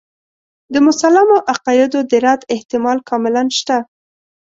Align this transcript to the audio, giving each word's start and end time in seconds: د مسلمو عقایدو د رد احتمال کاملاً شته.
د 0.73 0.75
مسلمو 0.87 1.37
عقایدو 1.51 1.99
د 2.11 2.13
رد 2.25 2.41
احتمال 2.55 2.97
کاملاً 3.09 3.43
شته. 3.59 3.77